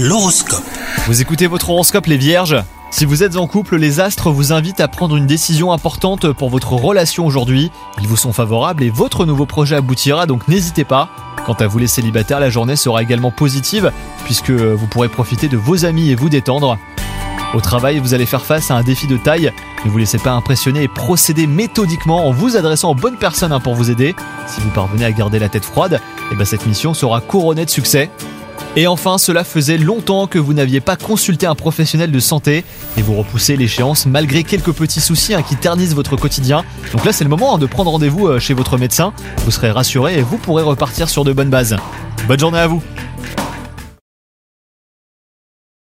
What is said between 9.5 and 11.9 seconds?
aboutira donc n'hésitez pas. Quant à vous les